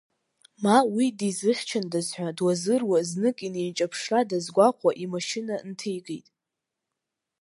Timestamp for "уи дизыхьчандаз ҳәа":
0.93-2.35